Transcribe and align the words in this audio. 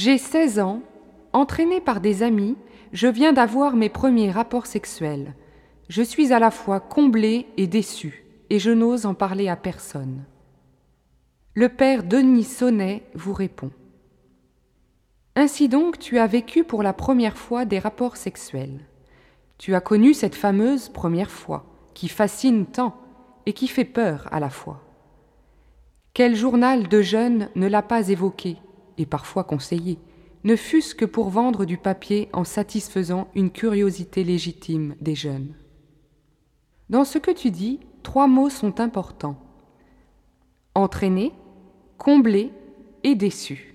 J'ai 0.00 0.16
16 0.16 0.60
ans, 0.60 0.80
entraîné 1.32 1.80
par 1.80 2.00
des 2.00 2.22
amis, 2.22 2.56
je 2.92 3.08
viens 3.08 3.32
d'avoir 3.32 3.74
mes 3.74 3.88
premiers 3.88 4.30
rapports 4.30 4.66
sexuels. 4.66 5.34
Je 5.88 6.02
suis 6.02 6.32
à 6.32 6.38
la 6.38 6.52
fois 6.52 6.78
comblé 6.78 7.46
et 7.56 7.66
déçu, 7.66 8.24
et 8.48 8.60
je 8.60 8.70
n'ose 8.70 9.06
en 9.06 9.14
parler 9.14 9.48
à 9.48 9.56
personne. 9.56 10.24
Le 11.54 11.68
père 11.68 12.04
Denis 12.04 12.44
Sonnet 12.44 13.02
vous 13.16 13.32
répond. 13.32 13.72
Ainsi 15.34 15.68
donc, 15.68 15.98
tu 15.98 16.20
as 16.20 16.28
vécu 16.28 16.62
pour 16.62 16.84
la 16.84 16.92
première 16.92 17.36
fois 17.36 17.64
des 17.64 17.80
rapports 17.80 18.16
sexuels. 18.16 18.78
Tu 19.58 19.74
as 19.74 19.80
connu 19.80 20.14
cette 20.14 20.36
fameuse 20.36 20.90
première 20.90 21.32
fois, 21.32 21.64
qui 21.94 22.06
fascine 22.06 22.66
tant 22.66 22.96
et 23.46 23.52
qui 23.52 23.66
fait 23.66 23.84
peur 23.84 24.28
à 24.30 24.38
la 24.38 24.48
fois. 24.48 24.80
Quel 26.14 26.36
journal 26.36 26.86
de 26.86 27.02
jeunes 27.02 27.48
ne 27.56 27.66
l'a 27.66 27.82
pas 27.82 28.10
évoqué, 28.10 28.58
et 28.98 29.06
parfois 29.06 29.44
conseillé, 29.44 29.98
ne 30.44 30.56
fût-ce 30.56 30.94
que 30.94 31.04
pour 31.04 31.30
vendre 31.30 31.64
du 31.64 31.78
papier 31.78 32.28
en 32.32 32.44
satisfaisant 32.44 33.28
une 33.34 33.50
curiosité 33.50 34.24
légitime 34.24 34.94
des 35.00 35.14
jeunes. 35.14 35.54
Dans 36.90 37.04
ce 37.04 37.18
que 37.18 37.30
tu 37.30 37.50
dis, 37.50 37.80
trois 38.02 38.26
mots 38.26 38.50
sont 38.50 38.80
importants. 38.80 39.38
Entraîné, 40.74 41.32
comblé 41.98 42.50
et 43.02 43.14
déçu. 43.14 43.74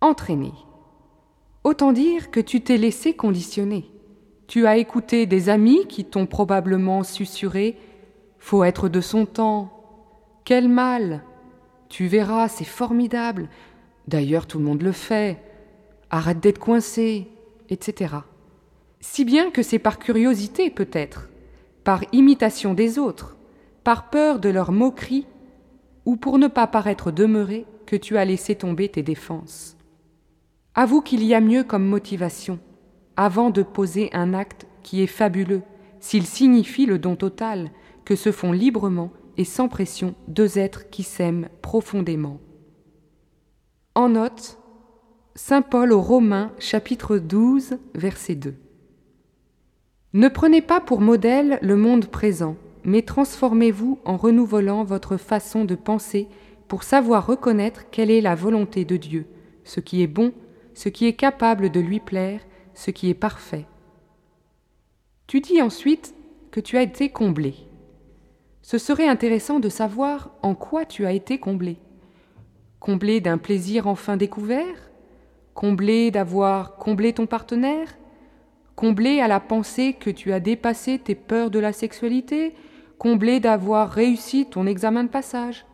Entraîné. 0.00 0.52
Autant 1.62 1.92
dire 1.92 2.30
que 2.30 2.40
tu 2.40 2.60
t'es 2.60 2.76
laissé 2.76 3.14
conditionner. 3.14 3.90
Tu 4.46 4.66
as 4.66 4.76
écouté 4.76 5.26
des 5.26 5.48
amis 5.48 5.86
qui 5.86 6.04
t'ont 6.04 6.26
probablement 6.26 7.02
susurré 7.02 7.78
Faut 8.38 8.64
être 8.64 8.88
de 8.88 9.00
son 9.00 9.24
temps. 9.24 9.70
Quel 10.44 10.68
mal 10.68 11.24
Tu 11.88 12.06
verras, 12.06 12.48
c'est 12.48 12.64
formidable. 12.64 13.48
D'ailleurs, 14.08 14.46
tout 14.46 14.58
le 14.58 14.64
monde 14.64 14.82
le 14.82 14.92
fait. 14.92 15.40
Arrête 16.10 16.40
d'être 16.40 16.58
coincé, 16.58 17.28
etc. 17.68 18.16
Si 19.00 19.24
bien 19.24 19.50
que 19.50 19.62
c'est 19.62 19.78
par 19.78 19.98
curiosité, 19.98 20.70
peut-être, 20.70 21.28
par 21.82 22.02
imitation 22.12 22.74
des 22.74 22.98
autres, 22.98 23.36
par 23.82 24.10
peur 24.10 24.38
de 24.38 24.48
leur 24.48 24.72
moquerie, 24.72 25.26
ou 26.06 26.16
pour 26.16 26.38
ne 26.38 26.48
pas 26.48 26.66
paraître 26.66 27.10
demeuré, 27.10 27.66
que 27.86 27.96
tu 27.96 28.16
as 28.16 28.24
laissé 28.24 28.54
tomber 28.54 28.88
tes 28.88 29.02
défenses. 29.02 29.76
Avoue 30.74 31.02
qu'il 31.02 31.22
y 31.24 31.34
a 31.34 31.40
mieux 31.40 31.64
comme 31.64 31.84
motivation, 31.84 32.58
avant 33.16 33.50
de 33.50 33.62
poser 33.62 34.10
un 34.12 34.34
acte 34.34 34.66
qui 34.82 35.02
est 35.02 35.06
fabuleux, 35.06 35.62
s'il 36.00 36.26
signifie 36.26 36.86
le 36.86 36.98
don 36.98 37.16
total, 37.16 37.70
que 38.04 38.16
se 38.16 38.32
font 38.32 38.52
librement 38.52 39.10
et 39.36 39.44
sans 39.44 39.68
pression 39.68 40.14
deux 40.28 40.58
êtres 40.58 40.88
qui 40.90 41.02
s'aiment 41.02 41.48
profondément. 41.62 42.40
En 43.94 44.08
note, 44.08 44.58
Saint 45.34 45.62
Paul 45.62 45.92
aux 45.92 46.00
Romains 46.00 46.52
chapitre 46.58 47.18
12 47.18 47.78
verset 47.94 48.36
2. 48.36 48.54
Ne 50.12 50.28
prenez 50.28 50.62
pas 50.62 50.80
pour 50.80 51.00
modèle 51.00 51.58
le 51.60 51.76
monde 51.76 52.06
présent, 52.06 52.56
mais 52.84 53.02
transformez-vous 53.02 53.98
en 54.04 54.16
renouvelant 54.16 54.84
votre 54.84 55.16
façon 55.16 55.64
de 55.64 55.74
penser 55.74 56.28
pour 56.68 56.82
savoir 56.84 57.26
reconnaître 57.26 57.90
quelle 57.90 58.10
est 58.10 58.20
la 58.20 58.34
volonté 58.34 58.84
de 58.84 58.96
Dieu, 58.96 59.26
ce 59.64 59.80
qui 59.80 60.02
est 60.02 60.08
bon, 60.08 60.32
ce 60.74 60.88
qui 60.88 61.06
est 61.06 61.14
capable 61.14 61.70
de 61.70 61.80
lui 61.80 62.00
plaire, 62.00 62.40
ce 62.74 62.90
qui 62.90 63.10
est 63.10 63.14
parfait. 63.14 63.66
Tu 65.26 65.40
dis 65.40 65.62
ensuite 65.62 66.14
que 66.50 66.60
tu 66.60 66.76
as 66.76 66.82
été 66.82 67.08
comblé. 67.08 67.54
Ce 68.64 68.78
serait 68.78 69.06
intéressant 69.06 69.60
de 69.60 69.68
savoir 69.68 70.30
en 70.40 70.54
quoi 70.54 70.86
tu 70.86 71.04
as 71.04 71.12
été 71.12 71.36
comblé. 71.36 71.76
Comblé 72.80 73.20
d'un 73.20 73.36
plaisir 73.36 73.86
enfin 73.86 74.16
découvert? 74.16 74.90
Comblé 75.52 76.10
d'avoir 76.10 76.76
comblé 76.76 77.12
ton 77.12 77.26
partenaire? 77.26 77.94
Comblé 78.74 79.20
à 79.20 79.28
la 79.28 79.38
pensée 79.38 79.92
que 79.92 80.08
tu 80.08 80.32
as 80.32 80.40
dépassé 80.40 80.98
tes 80.98 81.14
peurs 81.14 81.50
de 81.50 81.58
la 81.58 81.74
sexualité? 81.74 82.54
Comblé 82.96 83.38
d'avoir 83.38 83.90
réussi 83.90 84.46
ton 84.46 84.66
examen 84.66 85.04
de 85.04 85.10
passage? 85.10 85.66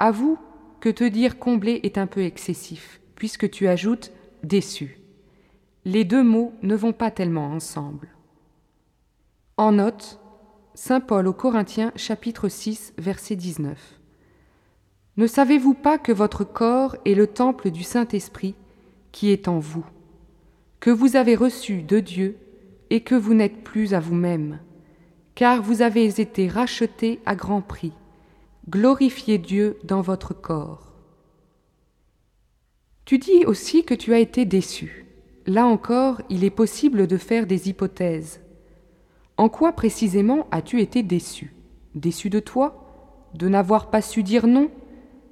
Avoue 0.00 0.38
que 0.80 0.88
te 0.88 1.04
dire 1.04 1.38
comblé 1.38 1.78
est 1.84 1.98
un 1.98 2.08
peu 2.08 2.24
excessif, 2.24 3.00
puisque 3.14 3.48
tu 3.48 3.68
ajoutes 3.68 4.10
déçu. 4.42 4.98
Les 5.84 6.02
deux 6.02 6.24
mots 6.24 6.52
ne 6.62 6.74
vont 6.74 6.92
pas 6.92 7.12
tellement 7.12 7.52
ensemble. 7.52 8.08
En 9.56 9.70
note, 9.70 10.18
Saint 10.82 11.00
Paul 11.00 11.28
aux 11.28 11.34
Corinthiens 11.34 11.92
chapitre 11.94 12.48
6 12.48 12.94
verset 12.96 13.36
19. 13.36 14.00
Ne 15.18 15.26
savez-vous 15.26 15.74
pas 15.74 15.98
que 15.98 16.10
votre 16.10 16.42
corps 16.42 16.96
est 17.04 17.12
le 17.12 17.26
temple 17.26 17.70
du 17.70 17.82
Saint-Esprit 17.82 18.54
qui 19.12 19.30
est 19.30 19.46
en 19.46 19.58
vous, 19.58 19.84
que 20.80 20.88
vous 20.88 21.16
avez 21.16 21.34
reçu 21.34 21.82
de 21.82 22.00
Dieu 22.00 22.38
et 22.88 23.02
que 23.02 23.14
vous 23.14 23.34
n'êtes 23.34 23.62
plus 23.62 23.92
à 23.92 24.00
vous-même, 24.00 24.58
car 25.34 25.60
vous 25.60 25.82
avez 25.82 26.18
été 26.18 26.48
rachetés 26.48 27.20
à 27.26 27.34
grand 27.36 27.60
prix. 27.60 27.92
Glorifiez 28.70 29.36
Dieu 29.36 29.76
dans 29.84 30.00
votre 30.00 30.32
corps. 30.32 30.94
Tu 33.04 33.18
dis 33.18 33.44
aussi 33.44 33.84
que 33.84 33.92
tu 33.92 34.14
as 34.14 34.18
été 34.18 34.46
déçu. 34.46 35.04
Là 35.44 35.66
encore, 35.66 36.22
il 36.30 36.42
est 36.42 36.48
possible 36.48 37.06
de 37.06 37.18
faire 37.18 37.46
des 37.46 37.68
hypothèses. 37.68 38.40
En 39.40 39.48
quoi 39.48 39.72
précisément 39.72 40.46
as-tu 40.50 40.82
été 40.82 41.02
déçu? 41.02 41.54
Déçu 41.94 42.28
de 42.28 42.40
toi? 42.40 43.24
De 43.32 43.48
n'avoir 43.48 43.88
pas 43.88 44.02
su 44.02 44.22
dire 44.22 44.46
non? 44.46 44.68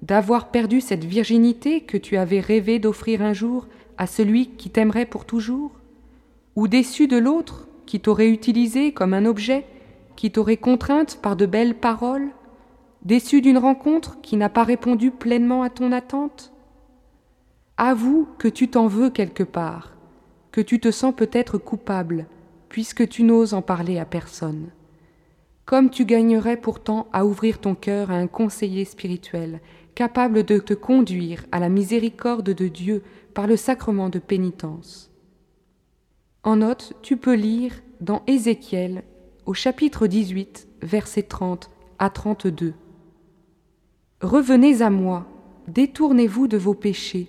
D'avoir 0.00 0.50
perdu 0.50 0.80
cette 0.80 1.04
virginité 1.04 1.82
que 1.82 1.98
tu 1.98 2.16
avais 2.16 2.40
rêvé 2.40 2.78
d'offrir 2.78 3.20
un 3.20 3.34
jour 3.34 3.66
à 3.98 4.06
celui 4.06 4.52
qui 4.52 4.70
t'aimerait 4.70 5.04
pour 5.04 5.26
toujours? 5.26 5.72
Ou 6.56 6.66
déçu 6.66 7.08
de 7.08 7.18
l'autre 7.18 7.68
qui 7.84 8.00
t'aurait 8.00 8.30
utilisé 8.30 8.92
comme 8.92 9.12
un 9.12 9.26
objet, 9.26 9.66
qui 10.16 10.30
t'aurait 10.30 10.56
contrainte 10.56 11.18
par 11.20 11.36
de 11.36 11.44
belles 11.44 11.76
paroles? 11.76 12.30
Déçu 13.02 13.42
d'une 13.42 13.58
rencontre 13.58 14.18
qui 14.22 14.38
n'a 14.38 14.48
pas 14.48 14.64
répondu 14.64 15.10
pleinement 15.10 15.62
à 15.62 15.68
ton 15.68 15.92
attente? 15.92 16.54
Avoue 17.76 18.28
que 18.38 18.48
tu 18.48 18.68
t'en 18.68 18.86
veux 18.86 19.10
quelque 19.10 19.42
part, 19.42 19.92
que 20.52 20.62
tu 20.62 20.80
te 20.80 20.90
sens 20.90 21.14
peut-être 21.14 21.58
coupable, 21.58 22.24
puisque 22.70 23.06
tu 23.06 23.24
n'oses 23.24 23.52
en 23.52 23.60
parler 23.60 23.98
à 23.98 24.06
personne. 24.06 24.68
Comme 25.66 25.90
tu 25.90 26.06
gagnerais 26.06 26.56
pourtant 26.56 27.08
à 27.12 27.26
ouvrir 27.26 27.58
ton 27.58 27.74
cœur 27.74 28.10
à 28.10 28.14
un 28.14 28.26
conseiller 28.26 28.86
spirituel, 28.86 29.60
capable 29.94 30.44
de 30.44 30.58
te 30.58 30.72
conduire 30.72 31.44
à 31.52 31.60
la 31.60 31.68
miséricorde 31.68 32.50
de 32.50 32.68
Dieu 32.68 33.02
par 33.34 33.46
le 33.46 33.56
sacrement 33.56 34.08
de 34.08 34.18
pénitence. 34.18 35.10
En 36.42 36.56
note, 36.56 36.94
tu 37.02 37.16
peux 37.16 37.34
lire 37.34 37.74
dans 38.00 38.22
Ézéchiel 38.26 39.02
au 39.46 39.52
chapitre 39.52 40.06
18, 40.06 40.68
versets 40.80 41.24
30 41.24 41.70
à 41.98 42.08
32. 42.08 42.72
Revenez 44.22 44.80
à 44.80 44.90
moi, 44.90 45.26
détournez-vous 45.68 46.46
de 46.46 46.56
vos 46.56 46.74
péchés, 46.74 47.28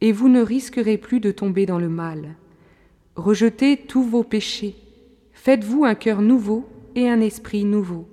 et 0.00 0.12
vous 0.12 0.28
ne 0.28 0.42
risquerez 0.42 0.98
plus 0.98 1.20
de 1.20 1.30
tomber 1.30 1.66
dans 1.66 1.78
le 1.78 1.88
mal. 1.88 2.36
Rejetez 3.16 3.76
tous 3.76 4.02
vos 4.02 4.24
péchés, 4.24 4.74
faites-vous 5.32 5.84
un 5.84 5.94
cœur 5.94 6.20
nouveau 6.20 6.68
et 6.96 7.08
un 7.08 7.20
esprit 7.20 7.64
nouveau. 7.64 8.08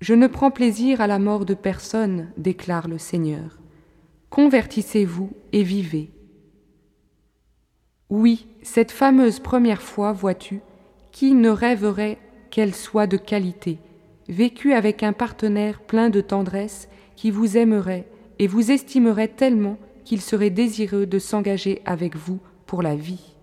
Je 0.00 0.14
ne 0.14 0.26
prends 0.26 0.50
plaisir 0.50 1.02
à 1.02 1.06
la 1.06 1.18
mort 1.18 1.44
de 1.44 1.52
personne, 1.52 2.30
déclare 2.38 2.88
le 2.88 2.96
Seigneur. 2.96 3.60
Convertissez-vous 4.30 5.30
et 5.52 5.62
vivez. 5.62 6.10
Oui, 8.08 8.46
cette 8.62 8.92
fameuse 8.92 9.40
première 9.40 9.82
fois, 9.82 10.12
vois-tu, 10.12 10.60
qui 11.12 11.34
ne 11.34 11.50
rêverait 11.50 12.16
qu'elle 12.50 12.74
soit 12.74 13.06
de 13.06 13.18
qualité, 13.18 13.78
vécue 14.26 14.72
avec 14.72 15.02
un 15.02 15.12
partenaire 15.12 15.82
plein 15.82 16.08
de 16.08 16.22
tendresse 16.22 16.88
qui 17.14 17.30
vous 17.30 17.58
aimerait 17.58 18.08
et 18.38 18.46
vous 18.46 18.70
estimerait 18.70 19.28
tellement 19.28 19.76
qu'il 20.06 20.22
serait 20.22 20.48
désireux 20.48 21.04
de 21.04 21.18
s'engager 21.18 21.82
avec 21.84 22.16
vous 22.16 22.38
pour 22.64 22.80
la 22.80 22.96
vie. 22.96 23.35